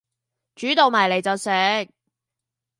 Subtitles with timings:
[0.55, 1.47] 煮到埋嚟就食